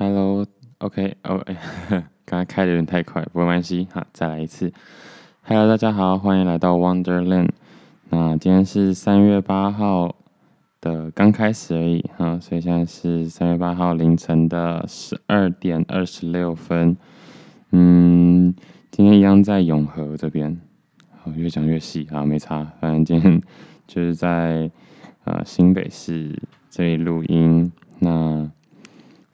[0.00, 1.44] Hello，OK，哦，
[2.24, 4.72] 刚才开的有点太快，不过没关系，好，再来一次。
[5.42, 7.48] Hello，大家好，欢迎来到 Wonderland。
[8.08, 10.14] 那今天是三月八号
[10.80, 16.96] 的刚开始而已，哈，所以现在是三月八号凌晨的十二点二十六分。
[17.72, 18.54] 嗯，
[18.92, 20.60] 今天一样在永和这边，
[21.24, 23.42] 好，越讲越细，啊，没差，反正今天
[23.88, 24.70] 就是在
[25.24, 26.40] 呃新北市
[26.70, 27.72] 这里录音。
[27.98, 28.48] 那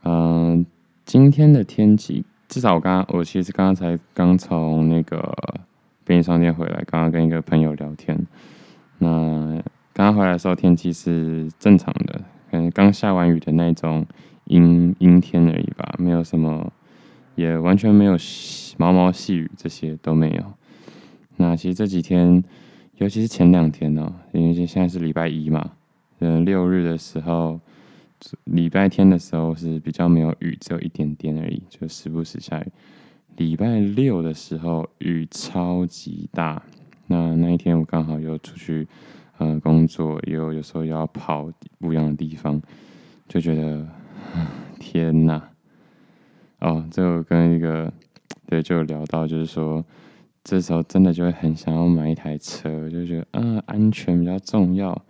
[0.07, 0.67] 嗯、
[1.07, 5.35] 今天的天气，至少我刚刚，我其实刚刚才刚从那个
[6.05, 8.15] 便利商店回来，刚刚跟一个朋友聊天。
[8.99, 9.09] 那
[9.95, 12.21] 刚刚回来的时候，天气是正常的，
[12.51, 14.05] 可能刚下完雨的那种
[14.45, 16.71] 阴阴天而已吧，没有什么，
[17.35, 18.15] 也完全没有
[18.77, 20.45] 毛毛细雨，这些都没有。
[21.39, 22.45] 那其实这几天，
[22.99, 25.71] 尤其是前两天呢、因为现在是礼拜一嘛，
[26.19, 27.59] 嗯，六日的时候。
[28.45, 32.67] 礼拜天的时候是比较没有雨，只有一点点而已，就时不时下雨。
[33.37, 36.63] 礼拜六的时候雨超级大，
[37.09, 38.87] 那那一天我刚好又出去
[39.39, 42.63] 呃工作，又有时候要跑不一样的地方，
[43.27, 43.87] 就觉得
[44.79, 45.51] 天哪！
[46.61, 47.93] 哦，这个跟一个
[48.47, 49.85] 对就聊到，就是说
[50.43, 55.05] 这时候真的就会很想要买一台车，就觉得啊安全比较重要。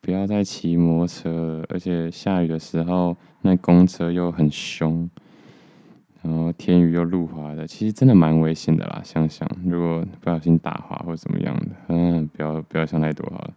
[0.00, 5.10] 不要再骑摩托车了，而且下雨的时候，那公车又很凶，
[6.22, 9.02] 然后天雨又路滑的，其实真的蛮危险的啦。
[9.04, 13.54] 想想如果不小心打滑或怎么样的，嗯，不要不要想太多好了。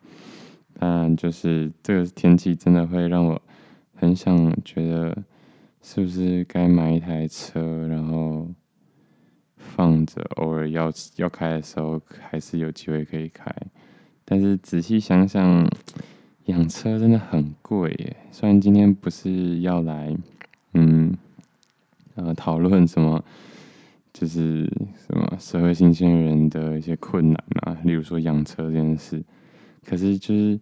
[0.78, 3.40] 但就是这个天气真的会让我
[3.96, 5.24] 很想觉得，
[5.82, 8.48] 是不是该买一台车，然后
[9.56, 13.56] 放着，偶尔要要开的时候还是有机会可以开。
[14.26, 15.70] 但是仔细想想。
[16.46, 20.16] 养车真的很贵耶，虽然今天不是要来，
[20.74, 21.16] 嗯，
[22.16, 23.24] 呃，讨论什么，
[24.12, 24.66] 就是
[24.98, 29.24] 什么社会新鲜人的一些困难啊，例如说养车这件事，
[29.86, 30.60] 可是就是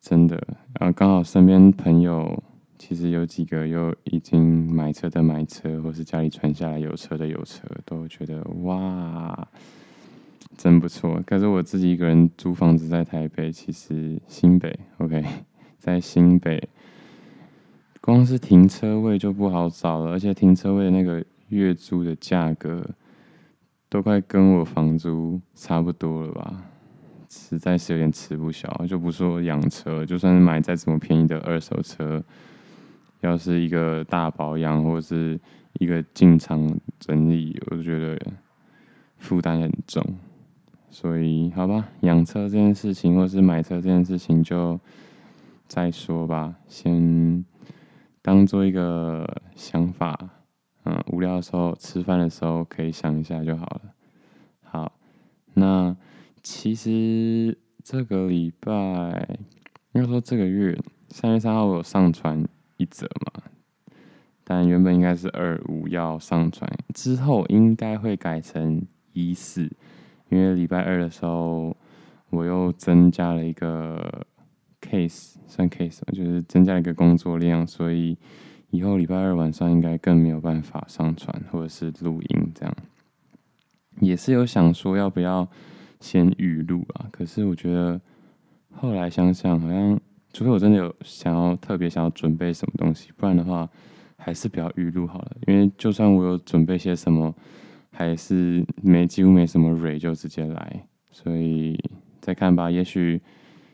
[0.00, 0.36] 真的，
[0.80, 2.42] 然后刚好身边朋友
[2.78, 9.48] 其实有几个又已经买车的买车，或是家里传下来有车的有车，都觉得哇。
[10.56, 15.24] 真不错，可是我自己一个人租房子在台北，其实新北，OK，
[15.78, 16.68] 在新北，
[18.00, 22.84] 光是停车位就不好找了，而且停车位那个月租的价格
[23.88, 26.64] 都快跟我房租差不多了吧，
[27.30, 28.68] 实在是有点吃不消。
[28.88, 32.22] 就不说养车，就算是买再怎么便宜的二手车，
[33.20, 35.38] 要是一个大保养或者是
[35.74, 36.68] 一个进厂
[36.98, 38.18] 整理，我就觉得
[39.18, 40.04] 负担很重。
[40.90, 44.80] 所以，好吧，养车这件事情，或是买车这件事情，就
[45.66, 47.44] 再说吧，先
[48.22, 50.30] 当做一个想法，
[50.84, 53.82] 嗯，无聊的时候、吃饭的时候可以想一下就好了。
[54.62, 54.92] 好，
[55.54, 55.96] 那
[56.42, 59.38] 其实这个礼拜，
[59.92, 60.76] 应该说这个月
[61.10, 62.44] 三月三号我有上传
[62.78, 63.42] 一则嘛，
[64.42, 68.82] 但原本应该是二五要上传，之后应该会改成
[69.12, 69.70] 一四。
[70.30, 71.74] 因为礼拜二的时候，
[72.30, 74.26] 我又增加了一个
[74.82, 78.18] case，算 case，就是增加了一个工作量，所以
[78.70, 82.76] 以后礼拜二晚上应该更没有办法上传或者是录音这样。
[84.00, 85.48] 也是有想说要不要
[85.98, 87.98] 先预录啊，可是我觉得
[88.70, 89.98] 后来想想，好像
[90.34, 93.66] 除非我真的有想要特别想要准备什么东西，不然的话
[94.18, 95.36] 还是不要预录好了。
[95.46, 97.34] 因为就算我有准备些什么。
[97.98, 101.76] 还是没几乎没什么蕊，就直接来，所以
[102.20, 102.70] 再看吧。
[102.70, 103.20] 也许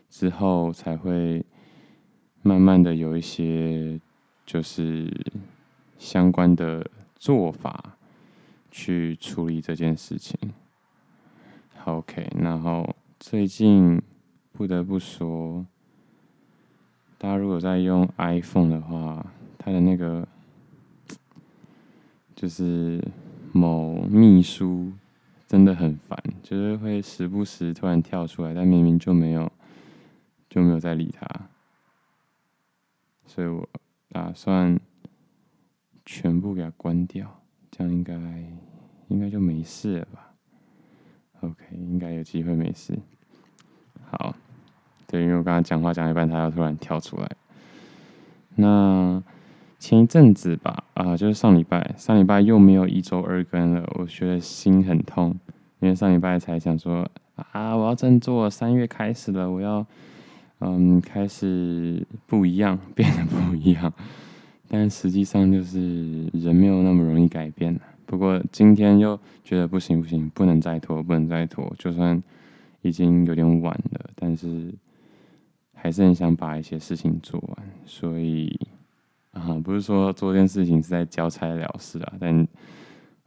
[0.09, 1.45] 之后才会
[2.41, 4.01] 慢慢的有一些
[4.43, 5.07] 就是
[5.99, 7.97] 相关的做法
[8.71, 10.35] 去处理这件事情。
[11.83, 14.01] OK，然后最近
[14.53, 15.63] 不得不说，
[17.19, 19.23] 大家如果在用 iPhone 的话，
[19.59, 20.27] 它的那个
[22.35, 22.99] 就是。
[23.55, 24.91] 某秘书
[25.47, 29.49] 真的很烦，就是会时不时突然跳出来，但明明就没有
[30.49, 31.25] 就没有在理他，
[33.25, 33.65] 所以我
[34.09, 34.77] 打算
[36.05, 37.41] 全部给他关掉，
[37.71, 38.13] 这样应该
[39.07, 40.33] 应该就没事了吧
[41.39, 42.99] ？OK，应该有机会没事。
[44.11, 44.35] 好，
[45.07, 47.31] 对，因为我刚刚讲话讲一半，他要突然跳出来，
[48.55, 49.23] 那。
[49.77, 55.35] 前一阵子吧，啊、就是上礼拜，上礼拜又没有一周二更了，我觉得心很痛，
[55.79, 57.07] 因为上礼拜才想说，
[57.51, 59.85] 啊，我要振作，三月开始了，我要，
[60.59, 63.93] 嗯，开始不一样， 变得不一样，
[64.67, 67.79] 但实际上就是人没有那么容易改变。
[68.07, 71.73] 不过今天又觉得不行不行，不能再拖，不能再拖。
[71.77, 72.21] 就算
[72.81, 74.73] 已经有点晚了，但是
[75.73, 77.67] 还是很想把一些事情做完。
[77.85, 78.59] 所以
[79.35, 82.47] 啊，不是说做这件事情是在交差了事啊，但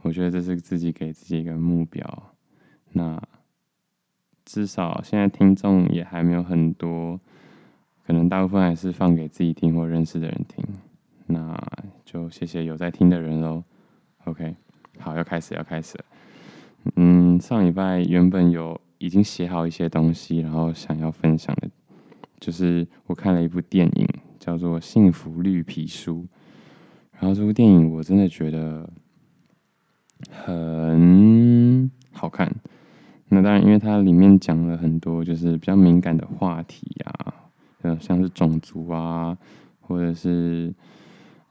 [0.02, 2.32] 我觉得这是自己给自己一个目标。
[2.92, 3.22] 那
[4.44, 7.20] 至少现在听众也还没有很多，
[8.06, 10.64] 可能大部分还是放给自己听或认识的人听。
[11.26, 11.54] 那
[12.04, 13.62] 就谢谢有在听的人喽。
[14.24, 14.56] OK。
[14.98, 15.96] 好，要开始，要开始。
[16.96, 21.68] 嗯，上礼拜原本有已经写好一些东西，然后想要分享的，
[22.40, 24.08] 就是我看了一部电影，
[24.48, 26.22] 叫做《幸福绿皮书》。
[27.18, 28.88] 然后这部电影我真的觉得
[30.30, 32.50] 很好看。
[33.28, 37.34] 那当然，因为它里面讲了很多就是比较敏感的话题啊，
[37.82, 39.36] 呃，像是种族啊，
[39.80, 40.74] 或者是。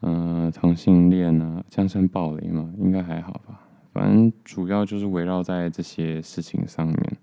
[0.01, 2.71] 嗯、呃，同性恋啊，这样算暴雷吗？
[2.77, 3.67] 应该还好吧。
[3.91, 7.17] 反正主要就是围绕在这些事情上面。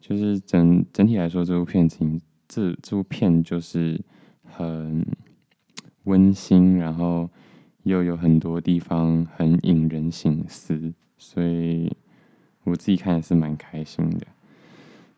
[0.00, 1.98] 就是整整体来说，这部片子，
[2.48, 4.00] 这这部片就是
[4.54, 5.06] 很
[6.04, 7.28] 温馨，然后
[7.84, 11.96] 又有很多地方很引人省思，所以
[12.64, 14.26] 我自己看也是蛮开心的。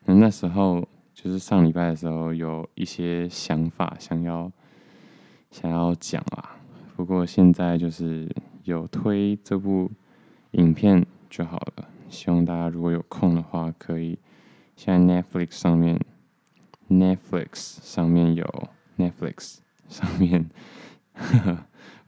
[0.05, 4.51] 那那时候就是上礼拜的时候，有一些想法想要。
[5.53, 6.61] 想要讲啊，
[6.95, 8.33] 不过现在就是
[8.63, 9.91] 有推这部
[10.53, 11.89] 影片就好了。
[12.09, 14.17] 希望大家如果有空的话，可以
[14.77, 15.99] 现在 Netflix 上面
[16.89, 18.69] ，Netflix 上面有
[19.01, 19.59] Netflix
[19.89, 20.51] 上面，
[21.15, 21.53] 呵呵，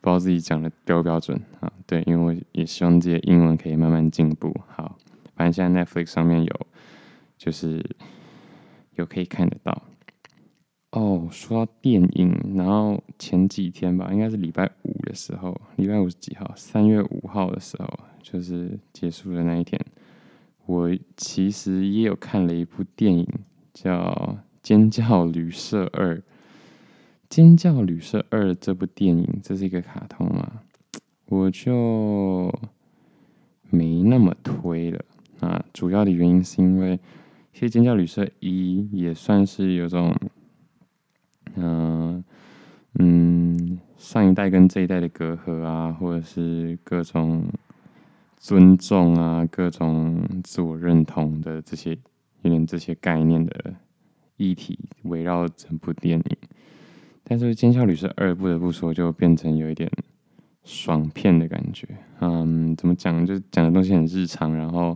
[0.00, 1.72] 不知道自己讲的标不标准啊？
[1.86, 4.54] 对，因为我也希望自己的英文可以慢慢进步。
[4.68, 4.98] 好，
[5.34, 6.66] 反正现在 Netflix 上面有，
[7.38, 7.84] 就是
[8.96, 9.82] 有可以看得到。
[10.90, 16.52] 哦，说到电影，然后前几天吧，应该是礼拜五的时候，礼拜五是几号？
[16.54, 17.88] 三月五号的时候，
[18.22, 19.80] 就是结束的那一天。
[20.66, 23.26] 我其实也有看了一部电影，
[23.72, 23.98] 叫
[24.62, 26.16] 《尖叫旅社二》。
[27.32, 30.60] 《尖叫旅社二》这部电影，这是一个卡通嘛，
[31.24, 32.52] 我就
[33.70, 35.02] 没那么推了
[35.40, 35.64] 啊。
[35.72, 37.00] 主要的原因是因为，
[37.54, 40.14] 其实《尖叫旅社一》也算是有种。
[41.54, 42.22] 嗯
[42.98, 47.46] 嗯，上一代跟这一代的隔阂啊，或者是各种
[48.36, 51.96] 尊重啊，各种自我认同的这些
[52.42, 53.74] 有点这些概念的
[54.36, 56.36] 议题围绕整部电影。
[57.32, 59.90] 但是《尖叫旅社二》不得不说，就变成有一点
[60.64, 61.88] 爽片的感觉。
[62.20, 63.24] 嗯，怎么讲？
[63.24, 64.94] 就讲的东西很日常，然后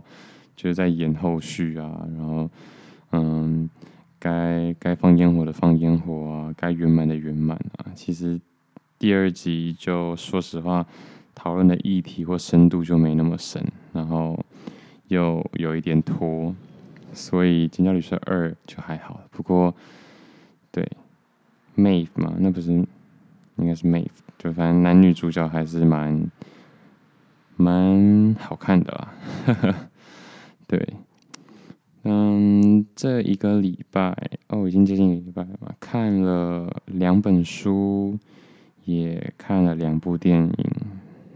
[0.55, 2.49] 就是在演后续啊，然后
[3.11, 3.67] 嗯。
[4.19, 7.85] 该该放烟火的放烟火啊，该圆满的圆满啊。
[7.93, 8.41] 其实
[8.97, 10.83] 第二集就说实话，
[11.35, 13.63] 讨论的议题或深度就没那么深，
[13.93, 14.43] 然后
[15.09, 16.53] 又有一点拖，
[17.13, 19.21] 所以《尖叫旅社二》就还好。
[19.29, 19.73] 不过
[20.71, 20.83] 对
[21.77, 24.07] Mave 嘛，那不是应该是 Mave，
[24.37, 26.29] 就反正男女主角还是蛮
[27.55, 29.13] 蛮好看的啦。
[29.45, 29.75] 呵呵，
[30.67, 30.93] 对。
[32.09, 34.15] 嗯，这一个礼拜
[34.47, 35.73] 哦，已经接近一个礼拜了嘛。
[35.79, 38.17] 看了两本书，
[38.85, 40.65] 也看了两部电影。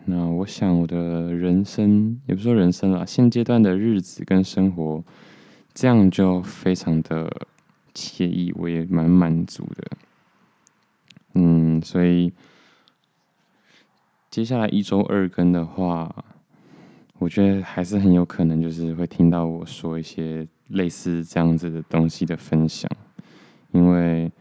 [0.06, 5.04] 那我想我的人生，也不说人生啦，现阶段的日子跟生活，
[5.74, 7.30] 这样就非常的
[7.94, 9.98] 惬意，我也蛮满足的。
[11.34, 12.32] 嗯，所以
[14.30, 16.14] 接下来一周二更的话，
[17.20, 20.48] 我觉得还是很有可能，就是会听到我说一些。
[20.72, 22.90] 类似这样子的东西的分享，
[23.74, 24.32] 因为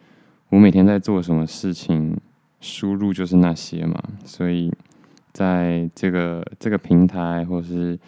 [0.49, 2.16] 我每天在做什么事情，
[2.61, 4.73] 输入就是那些嘛，所以
[5.32, 7.99] 在这个这个平台或是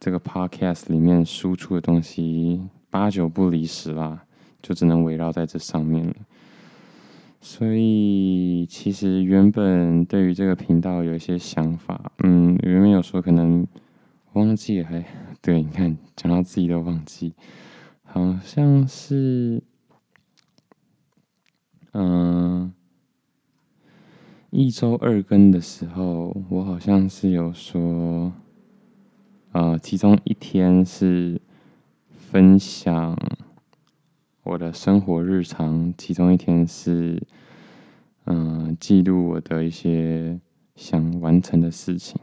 [0.00, 4.24] 这个 podcast 里面输出的东西，八九不离十啦，
[4.60, 6.14] 就只能围绕在这上面了。
[7.40, 13.66] 所以其实原本对于这个频道有一些想法，嗯，原本有说可能
[14.32, 15.04] 忘记还
[15.40, 17.32] 对，你看讲到自己都忘记。
[18.02, 19.62] 好像是，
[21.92, 22.72] 嗯，
[24.50, 28.32] 一周二更的时候，我好像是有说，
[29.52, 31.40] 呃，其中一天是
[32.10, 33.16] 分享
[34.48, 37.22] 我的生活日常，其中一天是，
[38.24, 40.40] 嗯，记录我的一些
[40.74, 42.18] 想完成的事情。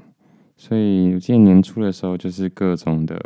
[0.57, 3.21] 所以我记得年初的时候，就是各种的。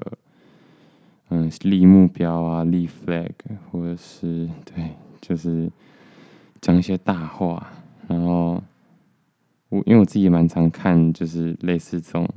[1.29, 3.29] 嗯，立目标啊，立 flag，
[3.71, 4.89] 或者是对，
[5.21, 5.71] 就是
[6.59, 7.71] 讲一些大话，
[8.07, 8.61] 然后
[9.69, 12.27] 我因为我自己也蛮常看，就是类似这种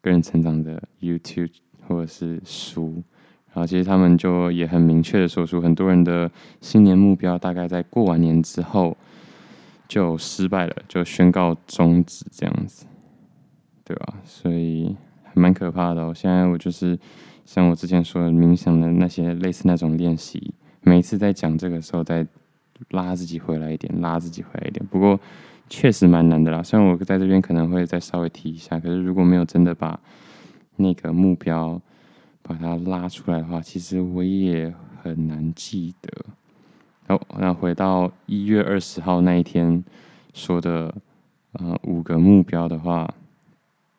[0.00, 1.52] 个人成长的 YouTube
[1.86, 3.00] 或者是书，
[3.58, 8.96] 然后其实他们就也很明确的说出，很多人的新年目标大概在过完年之后
[9.88, 12.86] 就失败了，就宣告终止这样子，
[13.84, 14.14] 对吧？
[14.24, 14.94] 所以
[15.34, 16.14] 蛮可怕的哦。
[16.14, 16.96] 现在我就是
[17.44, 22.24] 像我之前说的冥想的那些类似那种练习，每一次在讲这个时候，再
[22.90, 24.86] 拉自己回来一点，拉自己回来一点。
[24.86, 25.18] 不过。
[25.70, 30.00] 确实蛮难的啦，虽然我在这边可能会再稍微提一下，可是如果没有真的把
[30.76, 31.78] 那个目标
[32.48, 36.10] 把它拉出来的话，其实我也很难记得。
[37.06, 39.84] 好，那回到一月二十号那一天
[40.32, 40.94] 说的，
[41.52, 43.14] 呃，五个目标的话，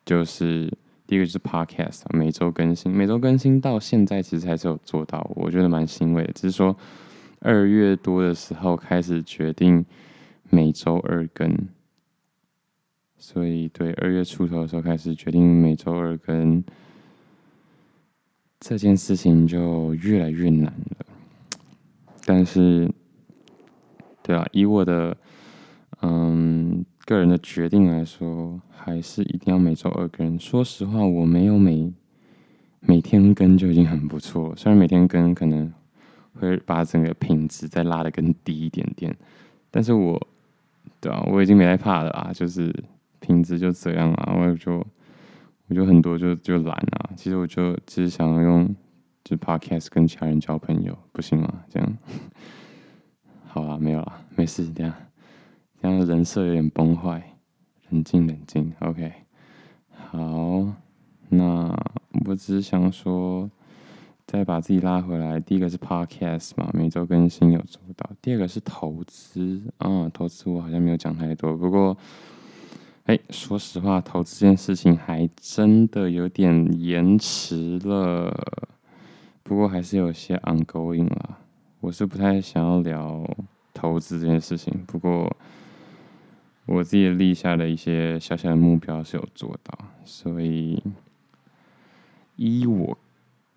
[0.04, 0.70] 就是
[1.06, 6.32] 第一个就是 Podcast 每周更新，每周更新到现在其实还是有做到，我觉得蛮欣慰的。
[6.32, 6.76] 只是说
[7.38, 9.86] 二月多的时候开始决定。
[10.52, 11.68] 每周二更，
[13.16, 16.60] 所以对二月出头的时候开始决定每周二更，
[18.60, 21.06] 这件事情就越来越难了。
[22.24, 22.88] 但是，
[24.22, 25.16] 对啊，以我的
[26.02, 30.38] 嗯个人的决定来说，还是一定要每周二更。
[30.38, 31.92] 说实话，我没有每
[32.80, 35.72] 每天更就已经很不错，虽然每天更可能
[36.34, 39.16] 会把整个品质再拉得更低一点点，
[39.70, 40.24] 但是我。
[40.98, 42.74] 对啊，我已经没害怕了啊，就是
[43.20, 44.86] 品质就这样啊，我也就
[45.70, 47.10] 我就很多就就懒啊。
[47.16, 48.76] 其实我就只是想要用
[49.24, 51.64] 就 podcast 跟其他人交朋友，不行吗？
[51.70, 51.96] 这样
[53.48, 54.92] 好啊，没有啦，没事，这样
[55.80, 57.22] 这样人设有点崩坏，
[57.88, 59.12] 冷静冷静，OK。
[59.94, 60.66] 好，
[61.30, 61.74] 那
[62.26, 63.50] 我只是想说。
[64.26, 68.08] 再把自己拉回来，第一个是 Podcast 嘛，每周更新有做到。
[68.22, 71.56] 第二个是投资啊，投资我好像没有讲太多。
[71.56, 71.96] 不过，
[73.10, 78.32] 哎，说实话，投资这件事情还真的有点延迟了。
[79.42, 81.40] 不过还是有些 ongoing 啦。
[81.80, 83.28] 我是不太想要聊
[83.74, 84.72] 投资这件事情。
[84.86, 85.36] 不过，
[86.66, 90.80] 我自己立下的一些小小的目标是有做到，所以
[92.36, 92.96] 依我。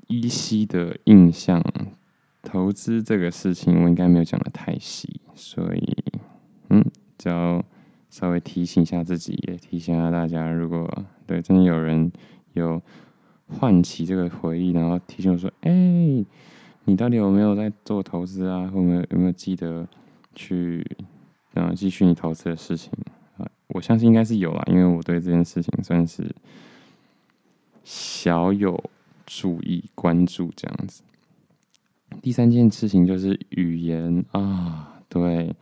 [0.08, 1.64] 依稀的印象，
[2.42, 5.96] 投资这个事情我应该没有讲得太细，所以，
[6.70, 6.84] 嗯，
[7.20, 7.64] 只要
[8.14, 10.88] 稍微提醒一下自己，也提醒一下大家，如果
[11.26, 12.12] 对真的有人
[12.54, 12.80] 有
[13.48, 15.72] 唤起这个回忆，然后提醒我说，哎、
[16.86, 18.68] 你到底有没有在做投资啊？
[18.68, 19.88] 或有没有有没有记得
[20.36, 20.86] 去，
[21.56, 22.92] 嗯，继续你投资的事情
[23.38, 23.50] 啊？
[23.70, 26.24] 我相信应该是有啦，因为我对这件事情算是
[27.84, 28.84] 小有。
[29.26, 31.02] 注意关注这样子。
[32.22, 35.56] 第三件事情就是语言啊，对，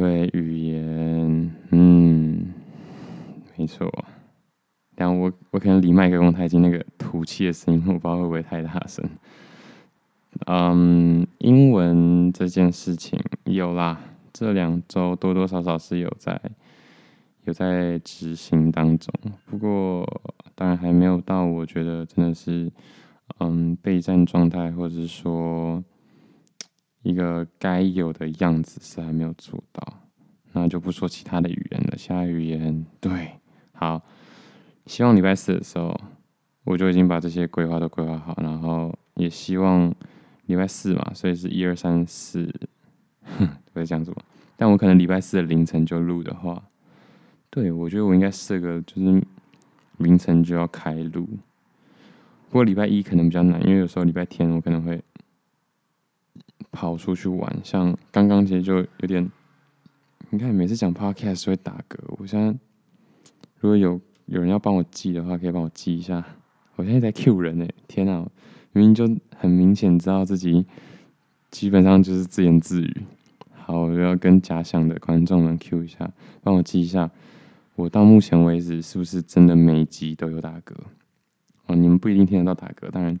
[0.00, 2.54] 对，语言，嗯，
[3.54, 3.92] 没错。
[4.94, 9.06] 但我我可能离麦克风太近，那个吐气的声音我不知道会不会太大声。
[10.46, 14.00] 嗯，英文这件事情有啦，
[14.32, 16.40] 这两周多多少少是有在
[17.44, 19.12] 有在执行当中，
[19.44, 20.06] 不过。
[20.54, 22.70] 当然还没有到，我觉得真的是，
[23.38, 25.82] 嗯，备战状态，或者是说
[27.02, 30.00] 一个该有的样子是还没有做到。
[30.52, 33.32] 那就不说其他的语言了，其他语言 对，
[33.72, 34.02] 好，
[34.86, 35.98] 希望礼拜四的时候
[36.64, 39.94] 我就已经把这些规划都规划好，然后也希望
[40.46, 42.52] 礼拜四嘛，所以是一二三四，
[43.22, 44.22] 哼，不会这样子吧？
[44.56, 46.62] 但我可能礼拜四的凌晨就录的话，
[47.48, 49.22] 对，我觉得我应该设个就是。
[49.98, 51.28] 凌晨就要开录，
[52.48, 54.98] 不过礼拜一可能比较难，因为有时候礼拜天我可能会
[56.72, 59.30] 跑出去玩，像刚刚其实就有点，
[60.30, 62.46] 你看每次讲 podcast 会打嗝，我现在
[63.58, 66.24] 如果有有人要帮我记的话，可以帮我记一下。
[66.76, 68.18] 我现在在 Q 人呢，天哪，
[68.72, 69.04] 明明就
[69.36, 70.64] 很明显知道自己
[71.50, 73.02] 基本上就是自言自语。
[73.52, 76.10] 好，我要跟假想的观众们 Q 一下，
[76.42, 77.10] 帮我记一下。
[77.74, 80.74] 我到目前为止是不是真的每集都有打嗝？
[81.66, 83.18] 哦，你们不一定听得到打嗝，当然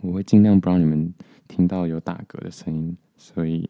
[0.00, 1.12] 我会尽量不让你们
[1.48, 2.96] 听到有打嗝的声音。
[3.16, 3.68] 所以，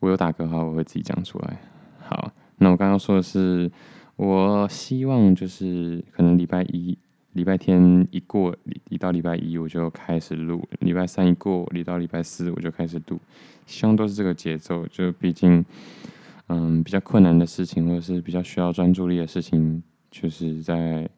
[0.00, 1.60] 我有打嗝的话，我会自己讲出来。
[2.00, 3.70] 好，那我刚刚说的是，
[4.16, 6.96] 我希望就是可能礼拜一、
[7.32, 8.56] 礼拜天一过，
[8.88, 13.20] 一到礼拜一我就开始录；礼拜三一过，一到礼拜四我就开始录。
[13.66, 15.64] 希望都是这个节奏，就毕竟。
[16.48, 21.08] 嗯，比较困难的事情，或者是比较需要专注力的事情，就是在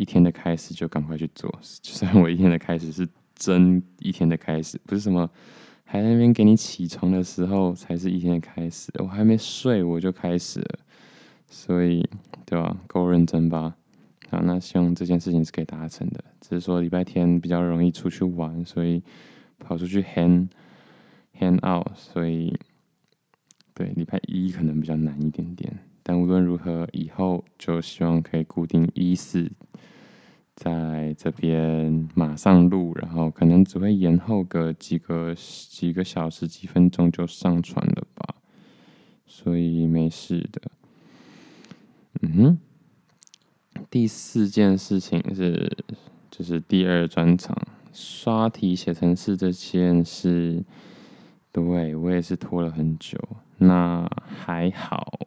[0.00, 1.54] 一天的开始就赶快去做。
[1.82, 5.28] 就算我一天的开始是真一天的开始，不是什么
[5.84, 8.90] 还在那边给你起床的时候，才是一天的开始。
[8.98, 10.78] 我还没睡，我就开始了，
[11.46, 12.02] 所以，
[12.46, 12.74] 对吧？
[12.86, 13.76] 够认真吧？
[14.30, 16.24] 好，那希望这件事情是可以达成的。
[16.40, 19.02] 只是说礼拜天比较容易出去玩，所以
[19.58, 20.48] 跑出去 hang
[21.38, 22.56] hang out，所以
[23.74, 25.78] 对礼拜一可能比较难一点点。
[26.02, 29.50] 但无论如何，以后就希望可以固定一四。
[30.60, 38.34] 在这边马上录，然后可能只会延后个几个几个小时、几分钟就上传了吧，
[39.24, 40.60] 所以没事的。
[42.20, 42.58] 嗯，
[43.88, 45.78] 第四件事情是，
[46.30, 47.56] 就是第二专场
[47.94, 50.62] 刷题写程式这件事，
[51.50, 53.18] 对，我也是拖了很久，
[53.56, 55.20] 那还好，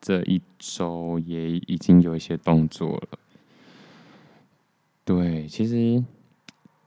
[0.00, 3.18] 这一周也已经有一些动作了。
[5.08, 6.04] 对，其实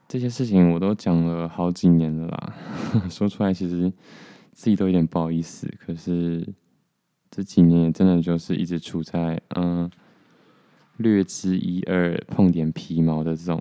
[0.06, 2.54] 这些事情我都讲了好几年了啦，
[3.10, 3.92] 说出来其实
[4.52, 5.68] 自己都有点不好意思。
[5.80, 6.46] 可是
[7.32, 9.90] 这几年真的就是一直处在嗯
[10.98, 13.60] 略知一二、碰点皮毛的这种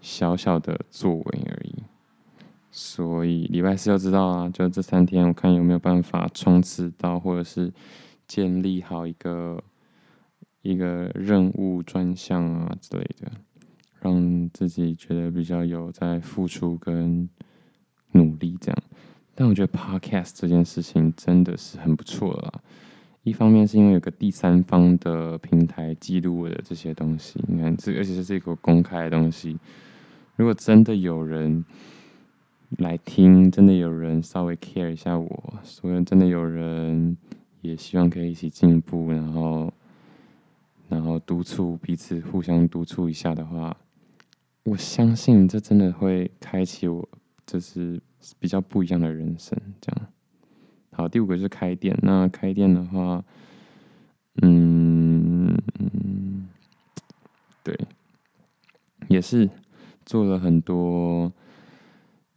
[0.00, 1.76] 小小的作为而已。
[2.72, 7.72] 所以礼拜四就知道啊，就这三天我看有没有办法冲刺到，或者是
[8.26, 9.62] 建立好一个。
[10.68, 13.32] 一个任务专项啊之类的，
[14.02, 17.26] 让自己觉得比较有在付出跟
[18.12, 18.78] 努力这样。
[19.34, 22.62] 但我觉得 Podcast 这件事情真的是很不错了。
[23.22, 29.56] 一方面是因为有个第三方的平台记录我的这些东西，你看这而且是这个公开的东西。
[30.36, 31.64] 如果真的有人
[32.76, 37.16] 来听，真的有人稍微 care 一下我，所以真的有人
[37.62, 39.72] 也希望可以一起进步，然后。
[40.88, 43.76] 然后督促彼此，互相督促一下的话，
[44.64, 47.06] 我相信这真的会开启我，
[47.44, 48.00] 就是
[48.38, 49.58] 比较不一样的人生。
[49.82, 50.06] 这样，
[50.92, 51.94] 好，第五个是开店。
[52.02, 53.22] 那开店的话，
[54.40, 55.54] 嗯，
[57.62, 57.78] 对，
[59.08, 59.50] 也是
[60.06, 61.30] 做了很多，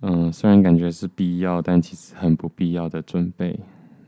[0.02, 3.58] 嗯，虽然感觉是必要，但其实很不必要的准备。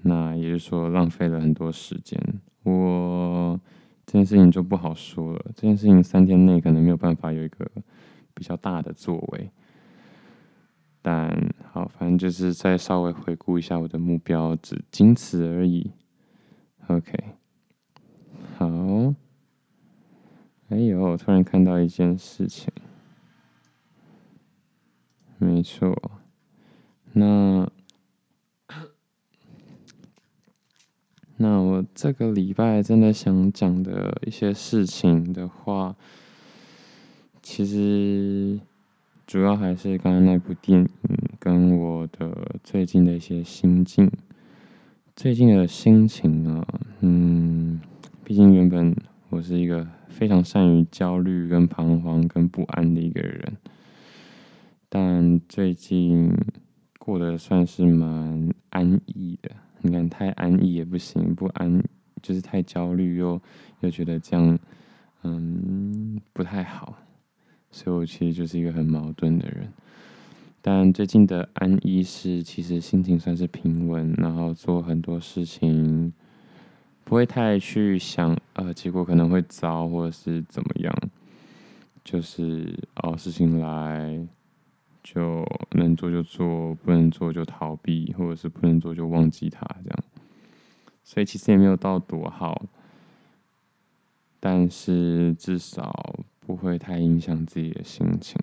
[0.02, 2.22] 那也就是说，浪费了很多时间。
[2.63, 3.58] 我。
[4.06, 5.46] 这件事情就不好说了。
[5.56, 7.70] 这件事情三天内可能没有办法有一个
[8.34, 9.50] 比较大的作为，
[11.02, 15.92] 但好，反正就是再稍微回顾一下我的目标，只仅此而已。
[16.88, 17.13] OK，
[18.58, 19.13] 好。
[20.70, 22.72] 哎呦，突然看到一件事情，
[25.38, 26.20] 没错，
[27.13, 27.70] 那。
[31.43, 35.93] 那我这个礼拜真的想讲的一些事情的话，
[37.41, 38.58] 其实
[39.27, 40.89] 主要还是刚刚那部电影
[41.41, 44.10] 跟我的最近的一些心境。
[45.17, 46.65] 最近的心情啊，
[47.01, 47.82] 嗯，
[48.23, 48.95] 毕竟原本
[49.29, 53.58] 我是一个非常善于焦虑、跟彷徨、跟不安的一个人，
[54.88, 56.34] 但最近
[56.97, 59.51] 过得算是蛮安逸的。
[59.86, 61.84] 你看，太安逸也不行，不安
[62.22, 63.39] 就是太焦虑，又
[63.82, 64.58] 又觉得这样，
[65.24, 66.98] 嗯，不太好。
[67.69, 69.67] 所以我其实就是一个很矛盾的人。
[70.62, 76.13] 但最近的安逸是，其实心情算是平稳，然后做很多事情
[77.04, 80.96] 不会太去想，呃，结果可能会糟或者是怎么样，
[82.06, 84.26] 就是哦，事情来。
[85.04, 90.00] 就能做就做，不能做就逃避，或者是不能做就忘记它，这样。
[91.04, 92.66] 所以其实也没有到多好，
[94.39, 98.39] 但是至少不会太影响自己的心情。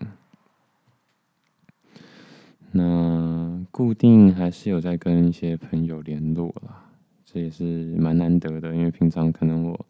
[2.72, 6.90] 那固定还是有在跟一些朋友联络啦，
[7.24, 9.86] 这也是蛮难得的，因为平常可能我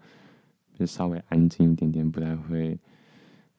[0.78, 2.78] 就稍微安静一点点，不太会。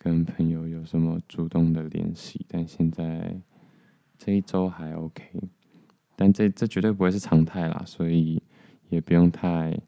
[0.04, 3.40] 跟朋友有什么主动的联系，但现在
[4.18, 5.24] 这一周还 OK，
[6.16, 8.42] 但这这绝对不会是常态啦，所以
[8.90, 9.80] 也不用太，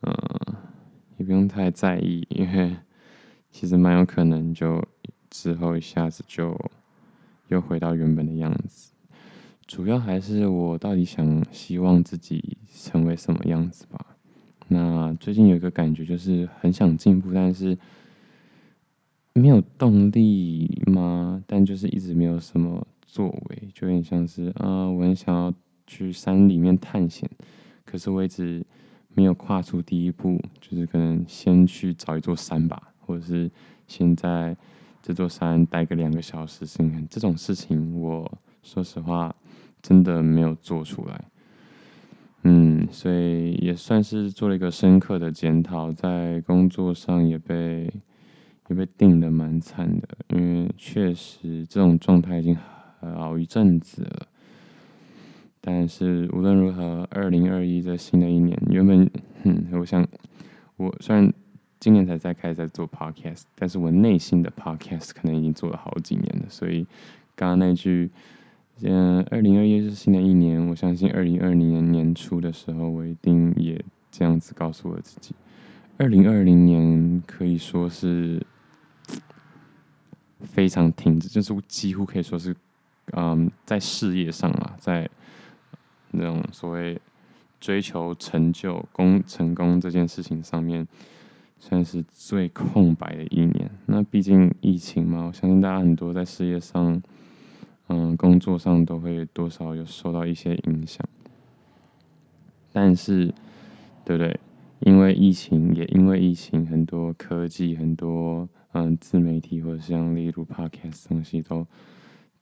[0.00, 0.12] 嗯，
[1.18, 2.76] 也不用太在意，因为
[3.52, 4.84] 其实蛮有可能就
[5.30, 6.58] 之后一下子就
[7.46, 8.92] 又回到原本的样子。
[9.68, 14.16] 主要还是我到底想希望自己成为什么样子吧。
[14.66, 17.78] 那最近有一个感觉就是很想进步，但是。
[19.38, 21.42] 没有动力吗？
[21.46, 25.52] 但就是一直没有什么作为，就有点像是啊，我很想要
[25.86, 27.28] 去山里面探险，
[27.84, 28.64] 可是我一直
[29.14, 33.50] 没有跨出第一步，就是可能先去找一座山吧，或者是
[33.86, 34.56] 先在
[35.02, 38.30] 这座山待个两个小时，先看这种事情，我
[38.62, 39.34] 说实话，
[39.80, 41.24] 真的没有做出来。
[42.42, 47.92] 嗯，所以也算是做了一个深刻的检讨，在工作上也被
[48.68, 52.56] 也被定的蛮惨的，因为确实这种状态已经
[53.00, 54.28] 好一阵子了。
[55.60, 59.10] 但是无论如何，二零二一这新的一年，原本，
[59.42, 60.06] 嗯，我想，
[60.76, 61.30] 我虽然
[61.80, 66.44] 今年才在开始在做 podcast，但是我内心的 podcast 可能已经做了好几年了。
[66.48, 66.86] 所以
[67.34, 68.10] 刚刚那句，
[68.82, 75.34] 嗯，二零二一是新的一年，我相信二零二零年年初的时候，我一定也这样子告诉我自己。
[75.98, 78.40] 二零二零年可以说是
[80.40, 82.54] 非常停滞，就是几乎可以说是，
[83.12, 85.08] 嗯，在事业上啊，在
[86.10, 87.00] 那种所谓
[87.60, 90.86] 追求成就、功成功这件事情上面，
[91.58, 93.70] 算是最空白的一年。
[93.86, 97.02] 那毕竟疫情嘛，我相信大家很多在事业上，
[97.88, 101.04] 嗯，工作上都会多少有受到一些影响。
[102.72, 103.34] 但是，
[104.04, 104.38] 对不对？
[104.80, 111.66] 因为疫情，也因为疫情，很多科技、很多嗯自媒体或者像例如 Podcast 东西都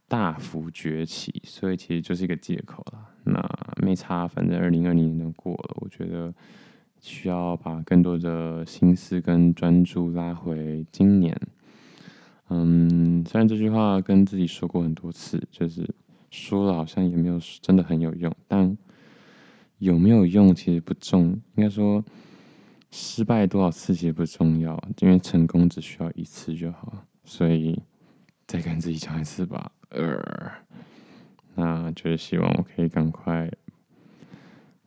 [0.09, 3.09] 大幅崛起，所以其实就是一个借口了。
[3.25, 3.43] 那
[3.83, 6.33] 没差，反正二零二零年都过了，我觉得
[7.01, 11.37] 需要把更多的心思跟专注拉回今年。
[12.49, 15.89] 嗯，虽然这句话跟自己说过很多次，就是
[16.31, 18.77] 说了好像也没有真的很有用，但
[19.79, 22.05] 有没有用其实不重，应该说
[22.99, 26.91] 失败多少次其实不重要，因为成功只需要一次就好。
[27.25, 27.79] 所以
[28.47, 29.71] 再跟自己讲一次吧。
[29.91, 30.51] 呃，
[31.55, 33.51] 那就是希望我可以赶快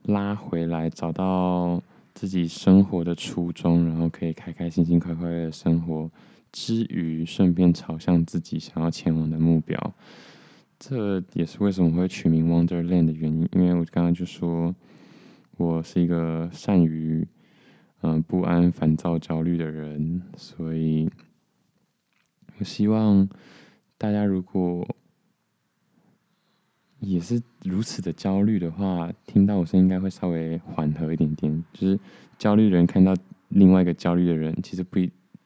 [0.06, 1.80] 拉回来，找到
[2.16, 6.10] 自己生活的初衷，然后可以开开心心、快快乐乐生活
[6.52, 9.94] 之余，顺便朝向自己想要前往的目标。
[10.80, 14.74] 这也是为什么会取名 Wonderland 的原因，因为我刚刚就说
[15.58, 17.28] 我是一个善于
[18.02, 21.10] 嗯、不安、烦躁、焦虑的人，所以
[22.58, 23.28] 我希望。
[24.02, 24.88] 大家如果
[27.02, 31.66] 也是如此的焦虑的话，听到我声音应该会稍微缓和一点点。
[31.74, 32.00] 就是
[32.38, 33.14] 焦虑的人看到
[33.50, 35.02] 另外一个焦虑的人，其实不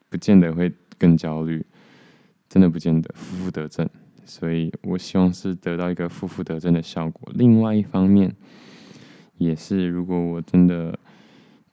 [0.07, 1.65] 不见得会更焦虑，
[2.47, 3.89] 真的不见得，负负得正。
[4.23, 7.33] 所以我希望是得到一个负负得正的效果。
[7.33, 8.35] 另外一方面，
[9.39, 10.99] 也是如果我真的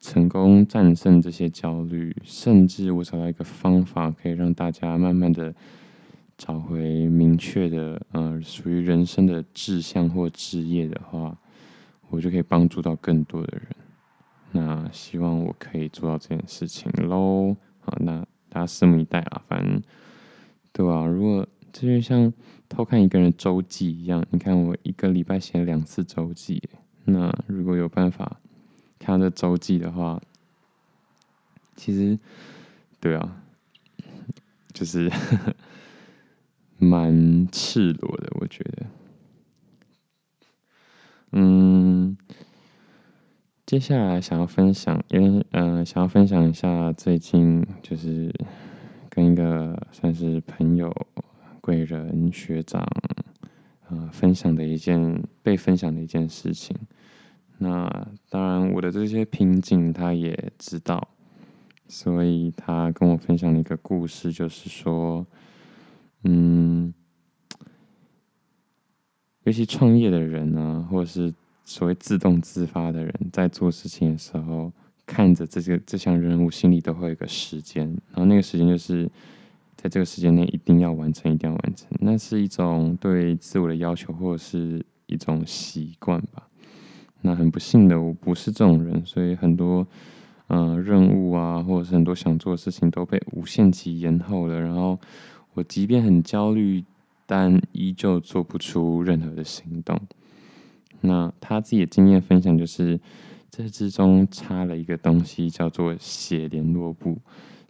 [0.01, 5.55] 成功战胜这些焦虑，甚至我找到一个方法，可以让大家慢慢的。
[6.43, 11.37] 找回明确的，呃，属于人生的志向或职业的话，
[12.09, 13.67] 我就可以帮助到更多的人。
[14.53, 17.55] 那希望我可以做到这件事情喽。
[17.81, 19.43] 好，那大家拭目以待啊。
[19.47, 19.83] 反正，
[20.73, 21.05] 对吧？
[21.05, 22.33] 如果这就像
[22.71, 26.63] 偷看一个人周记一样，你看我一个礼拜写了两次周记。
[27.05, 28.41] 那如果有办法
[29.01, 30.23] 看到这周记的话，
[31.75, 32.17] 其实，
[33.01, 33.43] 对啊，
[34.73, 35.11] 就是。
[36.83, 38.87] 蛮赤裸的，我觉得。
[41.33, 42.17] 嗯，
[43.67, 48.33] 接下来想要分享，因为呃，想要分享一下最近就是
[49.11, 50.91] 跟一个算是朋友、
[51.61, 52.83] 贵人、学长，
[53.91, 56.75] 呃，分享的一件被分享的一件事情。
[57.61, 61.09] 那当然，我的这些瓶颈他也知道，
[61.87, 65.25] 所以他跟我分享了一个故事，就是说。
[66.23, 66.93] 嗯，
[69.45, 71.33] 尤其创业的人啊，或者是
[71.65, 74.71] 所谓自动自发的人，在做事情的时候，
[75.07, 79.11] 看着这个这项任务，心里都会有一个时间，然后那个时间就是
[79.77, 81.89] 在这个时间内一定要完成，一定要完成。
[82.01, 86.50] 那是一种对自我的要求，或者是一种习惯吧。
[87.23, 89.87] 那很不幸的，我不是这种人，所以很多
[90.49, 94.99] 嗯、呃、任务啊，或者是很多想做的事情都被无限期延后了，然后。
[95.55, 96.85] 我即便很焦虑，
[97.27, 100.01] 但依旧做不出任何的行动。
[101.01, 103.01] 那他自己的经验分享就是，
[103.51, 107.19] 这之中插了一个东西，叫做写联络簿。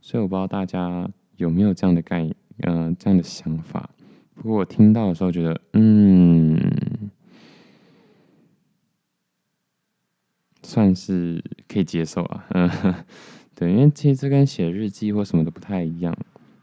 [0.02, 1.08] 所以我不知道大家
[1.38, 3.88] 有没有这样的概念，嗯、呃，这样的想法。
[4.34, 6.60] 不过我听到的时候觉得，嗯，
[10.70, 12.46] 算是可以接受啊。
[12.50, 12.70] 嗯，
[13.56, 16.16] 对，因为其实这跟写日记或什么都不太一样。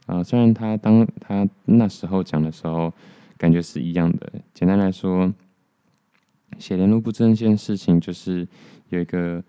[0.06, 2.94] 啊，虽然他当他那时候讲的时候，
[3.38, 4.32] 感觉是一样的。
[4.54, 5.34] 简单来说，
[6.58, 8.48] 写联络簿这件事情，就是
[8.88, 9.44] 有一个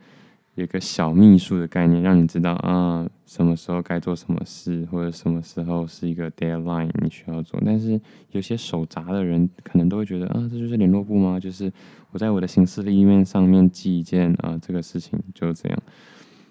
[0.58, 7.62] 有一个小秘书的概念，让你知道啊，什么时候该做什么事，或者什么时候是一个 deadline 你需要做。
[7.64, 8.00] 但是
[8.32, 11.38] 有些手杂的人可能都会觉得啊，这就是联络簿吗？
[11.38, 11.72] 就是
[12.10, 15.78] 我在我的行事历面上面记一件啊，这个事情就这样。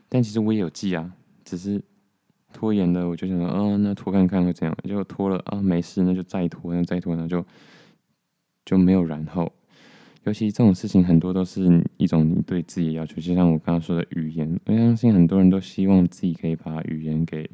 [0.07, 1.11] 但其实我也有记啊，
[1.43, 1.83] 只是
[2.53, 4.73] 拖延的，我就想说啊，那拖看看会怎样？
[4.85, 7.45] 结果拖了啊，没事，那就再拖，那再拖，那就
[8.63, 9.51] 就没有然后。
[10.27, 17.49] 尤其这种事情，很多都是一种你对自己的要求，就像我刚刚说的语言，我相信很多人都希望自己可以把语言给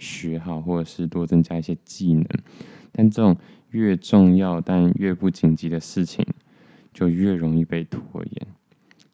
[0.00, 2.26] 学好，或者是多增加一些技能。
[2.90, 3.36] 但这种
[3.70, 6.26] 越重要但越不紧急的事情，
[6.92, 8.46] 就越容易被拖延。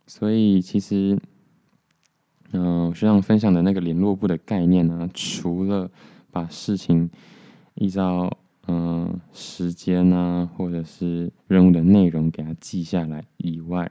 [0.06, 1.18] 所以其实，
[2.52, 5.90] 嗯、呃，学长分享的那个联络部的概念呢、除了
[6.30, 7.10] 把事情
[7.74, 13.90] 依照嗯，时间啊，或者是任务的内容给他记下来以外，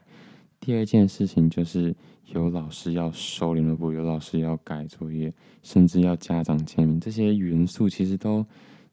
[0.60, 1.93] 第二件事情就是
[2.27, 8.45] 有老师要收联络簿，有老师要改作业，甚至要家长签名，这些元素其实都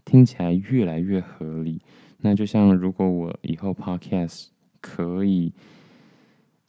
[0.05, 1.81] 听起来越来越合理。
[2.21, 4.47] 那就像如果我以后 Podcast
[4.81, 5.53] 可以，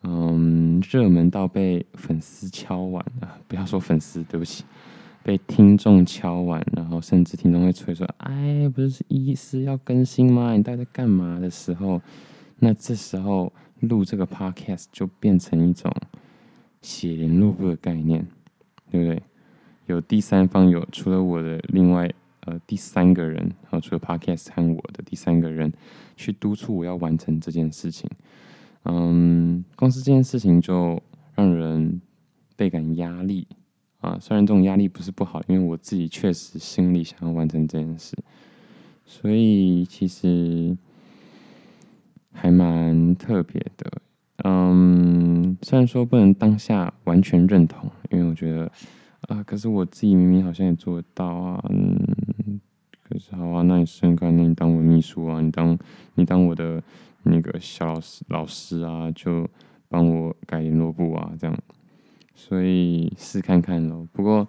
[0.03, 4.63] 嗯，热门到被粉丝敲碗了，不要说粉丝，对不起。
[5.23, 10.53] 被听众敲完，然后甚至听众会催说：“哎，不是医师要更新吗？
[10.53, 12.01] 你到底在干嘛？”的时候，
[12.59, 13.51] 那这时候
[13.81, 15.91] 录这个 podcast 就变成一种
[16.81, 18.25] 写联络簿的概念，
[18.89, 19.21] 对不对？
[19.87, 22.09] 有第三方，有除了我的另外
[22.41, 25.71] 呃第三个人，然后除了 podcast 和我的第三个人
[26.15, 28.09] 去督促我要完成这件事情。
[28.85, 31.01] 嗯，光是这件事情就
[31.35, 32.01] 让人
[32.55, 33.47] 倍感压力。
[34.01, 38.17] 啊，虽然这种压力不是不好，因为我自己确实心里想要完成这件事，
[39.05, 40.77] 所以其实
[42.31, 44.01] 还蛮特别的。
[44.45, 48.71] 嗯，虽然说不能当下完全认同，因为我觉得
[49.27, 51.61] 啊，可是我自己明明好像也做得到啊。
[51.69, 52.61] 嗯，
[53.03, 55.77] 可是好啊，那你试试看，那你当我秘书啊，你当
[56.15, 56.81] 你当我的
[57.23, 59.45] 那个小老师老师啊，就
[59.89, 61.59] 帮我改联络簿啊，这样。
[62.41, 64.07] 所以试看看喽。
[64.13, 64.47] 不过，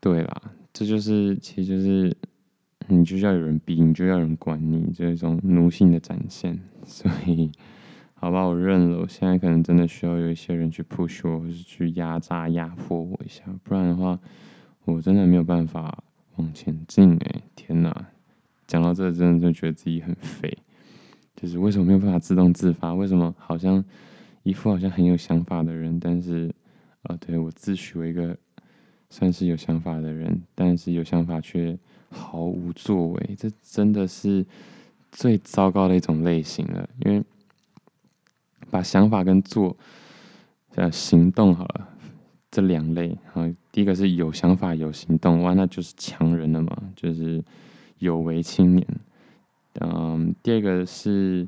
[0.00, 2.16] 对啦，这就是其实就是
[2.88, 6.58] 你就要有人逼，你就要有人管你，这种奴性的展现。
[6.84, 7.52] 所以，
[8.14, 8.98] 好吧，我认了。
[8.98, 14.18] 我现在可能真的需要有一些人去 push 我，或是去压榨、压迫我一下，不然的话，
[14.86, 16.02] 我真的没有办法
[16.34, 17.16] 往前进。
[17.18, 18.08] 哎，天哪！
[18.66, 20.58] 讲到这，真的就觉得自己很废。
[21.36, 22.92] 就是为什么没有办法自动自发？
[22.92, 23.84] 为什么好像？
[24.42, 26.48] 一副好像很有想法的人，但是，
[27.08, 28.36] 啊、对，我自诩为一个
[29.10, 31.78] 算是有想法的人，但是有想法却
[32.10, 34.44] 毫无作为，这真的是
[35.12, 36.88] 最糟糕的一种类型了。
[37.04, 37.22] 因为
[38.70, 39.76] 把想法跟做，
[40.74, 41.88] 呃，行动好了，
[42.50, 47.40] 这两类，啊，第一个是有想法有行动，哇，那就是强人了嘛，就是
[47.98, 48.84] 有为青年。
[49.80, 51.46] 嗯，第二个是，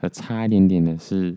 [0.00, 1.34] 呃，差一点点的是。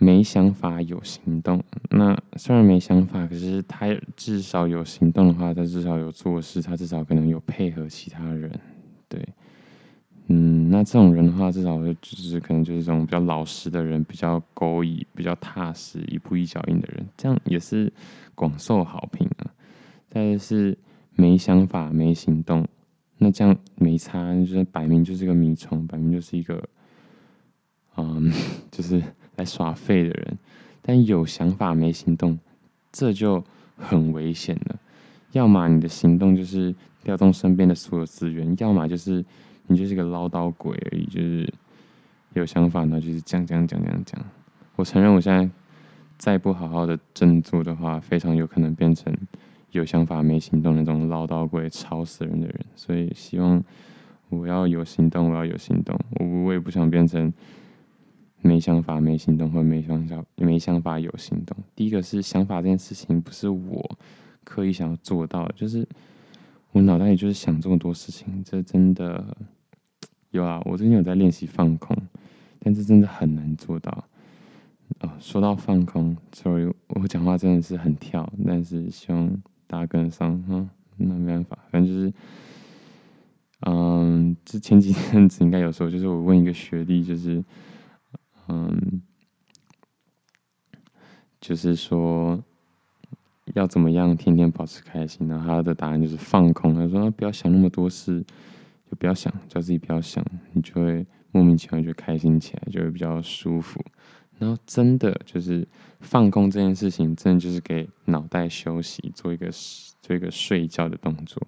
[0.00, 8.48] 没想法有行动，那虽然没想法，可是他至少有行动的话，他至少有做事，他至少可能有配合其他人，
[9.08, 9.20] 对，
[10.28, 17.92] 嗯，那这种人的话，至少就是可能就是这种比较老实的人，比较勾引，比较踏实，一步一脚印的人，这样也是
[18.36, 19.50] 广受好评啊。
[20.08, 20.78] 再是
[21.16, 22.64] 没想法没行动，
[23.16, 26.62] 那这样没差，就是摆明就是个米虫，摆明就是一个，
[27.96, 28.30] 嗯，
[28.70, 29.02] 就是。
[29.38, 30.36] 来耍废的人，
[30.82, 32.38] 但有想法没行动，
[32.90, 33.42] 这就
[33.76, 34.76] 很危险了。
[35.30, 36.74] 要么你的行动就是
[37.04, 39.24] 调动身边的所有资源，要么就是
[39.68, 41.06] 你就是个唠叨鬼而已。
[41.06, 41.48] 就是
[42.34, 44.20] 有想法呢，就是讲讲讲讲讲。
[44.74, 45.48] 我承认，我现在
[46.16, 49.16] 再不好好的振作的话，非常有可能变成
[49.70, 52.66] 有想法没行动那种唠叨鬼、吵死人的人。
[52.74, 53.62] 所以希望
[54.30, 55.96] 我要有行动，我要有行动。
[56.18, 57.32] 我我也不想变成。
[58.40, 61.56] 没想法没行动，或没想法没想法有行动。
[61.74, 63.98] 第一个是想法这件事情不是我
[64.44, 65.86] 刻意想要做到，就是
[66.70, 69.36] 我脑袋里就是想这么多事情，这真的
[70.30, 70.62] 有啊。
[70.64, 71.96] 我最近有在练习放空，
[72.60, 74.04] 但是真的很难做到。
[75.00, 79.28] 哦，说到放空，sorry，我讲话真的是很跳，但是希望
[79.66, 80.68] 大家跟上哈。
[80.96, 82.12] 那没办法，反正就是，
[83.66, 87.44] 嗯，之前几阵子应该有时候，就是我问一个学弟，就是。
[88.48, 89.02] 嗯，
[91.40, 92.42] 就是说
[93.54, 95.28] 要怎么样天天保持开心？
[95.28, 96.74] 然后他的答案就是放空。
[96.74, 98.20] 他说：“不要想那么多事，
[98.90, 103.84] 就不要想，叫自己不要想，你就会莫名其妙就开心起来，就会比较舒服。”
[104.38, 105.66] 然后真的就是
[106.00, 109.50] 放空这件事情，真的就是给脑袋休息，做一个
[110.00, 111.42] 做一个睡觉的动作。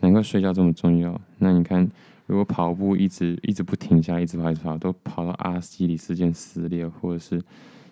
[0.00, 1.18] 难怪睡觉这么重要。
[1.38, 1.90] 那你看，
[2.32, 7.38] 如果跑步一直一直不停下，一直跑一直跑，都跑到阿基里斯腱撕裂，或者是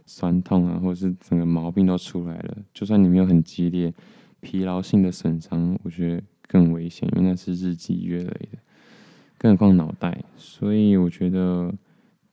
[0.07, 3.92] 酸痛啊，或者是整个毛病都出来了，就算你没有很激烈
[4.40, 8.59] 疲劳性的损伤，我觉得更危险，因为那是日积月累的。
[9.37, 11.74] 更何况脑袋，所以我觉得。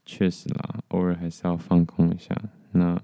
[0.10, 2.34] 确实啦，偶尔还是要放空一下。
[2.72, 2.98] 那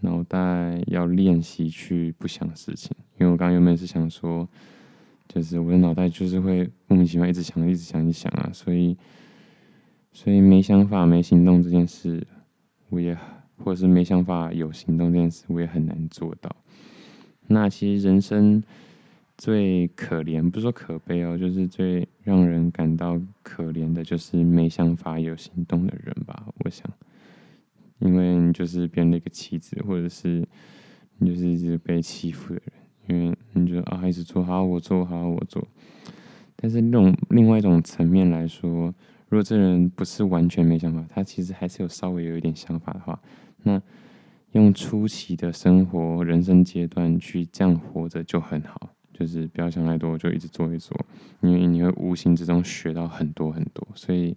[0.00, 4.48] 脑袋要练习去不想事情，因为我刚刚原本是想说，
[5.32, 8.96] 就是我的脑袋就是会莫名其妙一直想、一直想、一直想啊，所以，
[10.10, 12.26] 所以没想法、没行动这件事，
[12.88, 13.16] 我也
[13.56, 16.54] 或者是没想法、有行动这件事，我也很难做到。
[17.46, 18.60] 那其实人生。
[19.42, 26.46] 最可怜，不是说可悲哦，就是最让人感到可怜的，就是没想法、有行动的人吧。
[26.58, 26.86] 我想，
[28.00, 30.46] 因为你就是别人的一个棋子，或者是
[31.16, 32.79] 你就是一直被欺负的人，
[33.10, 35.66] 因为你觉得啊，一直做好我做好我做。
[36.56, 38.94] 但是那种另外一种层面来说，
[39.28, 43.20] 如果这人不是完全没想法，他其实还是有稍微有一点想法的话，
[43.64, 43.80] 那
[44.52, 48.90] 用初期的生活、人生阶段去这样活着就很好。
[49.12, 50.98] 就是不要想太多，就一直做一做，
[51.42, 54.34] 因为你会无形之中学到很多很多，所以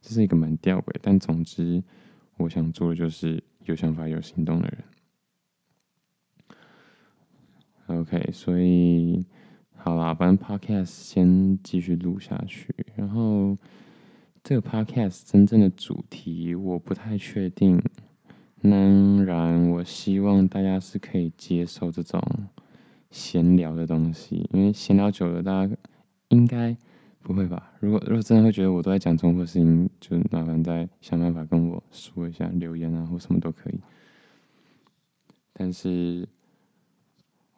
[0.00, 0.94] 这是一个蛮吊诡。
[1.02, 1.82] 但总之，
[2.38, 4.78] 我想做的就是有想法、有行动的人。
[7.86, 9.24] OK，所以
[9.74, 12.74] 好啦，反正 Podcast 先继续录下去。
[12.94, 13.56] 然后
[14.42, 17.82] 这个 Podcast 真正的主题我不太确定，
[18.62, 22.20] 当然我希望大家是可以接受这种。
[23.08, 25.74] 闲聊的东西，因为闲聊久了，大家
[26.28, 26.76] 应该
[27.22, 27.72] 不会吧？
[27.80, 33.80] 如果如果真的会觉得我都在讲重复事情，就麻烦再想办法跟我说一下，留言啊或什么都可以。
[35.54, 36.28] 但是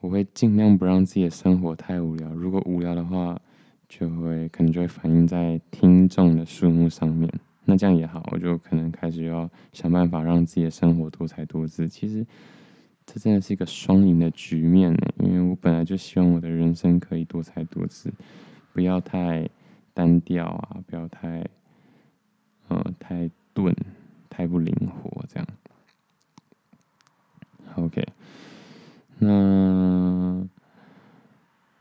[0.00, 2.28] 我会尽量不让自己的生活太无聊。
[2.30, 3.40] 如果无聊的话，
[3.88, 7.32] 就会可能就会反映在听众的数目上面。
[7.64, 11.88] 那这样也好，我就可能开始要想办法让自己的生活多才多姿。
[11.88, 12.26] 其实。
[13.10, 18.12] 这真的是一个双赢的局面呢，因为我本来就希望我的人生可以多才多姿，
[18.74, 19.48] 不要太
[19.94, 21.42] 单调啊，不要太，
[22.68, 23.74] 呃，太钝，
[24.28, 25.46] 太不灵活这样。
[27.76, 28.06] OK，
[29.18, 30.46] 那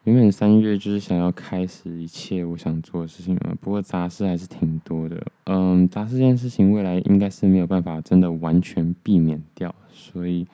[0.03, 5.25] 原本三月就是想要开始一切我想做的事情嘛，不过杂事还是挺多的。
[5.45, 10.47] 嗯，杂事这件事情未来应该是没有办法真的完全避免掉，所以。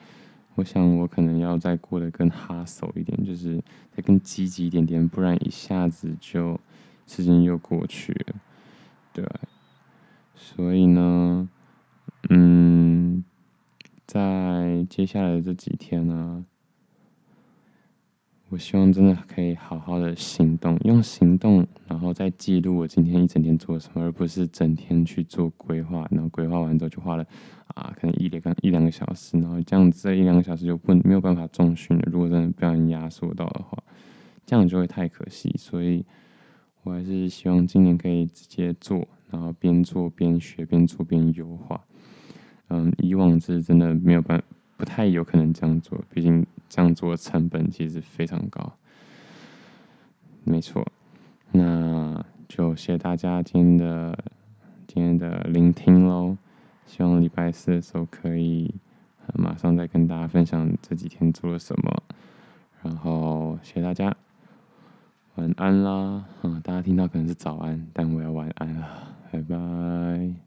[0.56, 6.60] 我想，我可能要再过得更哈手一点，就是再更积极一点点，不然一下子就
[7.08, 8.36] 事情又过去了，
[9.12, 9.28] 对。
[10.36, 11.48] 所以呢，
[12.28, 13.24] 嗯，
[14.06, 16.44] 在接下来的这几天呢。
[18.54, 27.26] 我希望真的可以好好的行动，用行动，然后再记录我今天一整天做什么，而不是整天去做规划，然后规划完之后就花了
[27.74, 32.04] 啊，可能一两一两个小时，然后这样子这一两个小时就不没有办法重训了。
[32.06, 33.76] 如果真的不小心压缩到的话，
[34.46, 35.52] 这样就会太可惜。
[35.58, 36.04] 所以
[36.84, 41.84] 我还是希望今年可以直接做，然后边做边学，边做边优化。
[42.68, 44.44] 嗯，以往是真的没有办法。
[44.84, 48.74] 不太有可能这样做，毕竟这样做的成本其实非常高。
[50.44, 50.86] 没错，
[51.52, 54.18] 那就谢谢大家今天的
[54.86, 56.36] 今天的聆听喽。
[56.84, 58.74] 希望礼拜四的时候可以
[59.32, 62.02] 马上再跟大家分享这几天做了什么。
[62.82, 64.14] 然后谢谢大家，
[65.36, 66.26] 晚安啦！
[66.42, 68.86] 啊，大家听到可能是早安，但我要晚安了，
[69.32, 70.43] 拜拜。